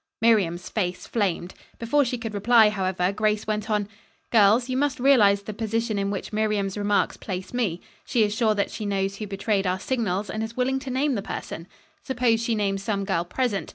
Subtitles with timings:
[0.19, 1.53] Miriam's face flamed.
[1.77, 3.87] Before she could reply, however, Grace went on.
[4.31, 7.81] "Girls you must realize the position in which Miriam's remarks place me.
[8.03, 11.13] She is sure that she knows who betrayed our signals, and is willing to name
[11.13, 11.67] the person.
[12.01, 13.69] Suppose she names some girl present.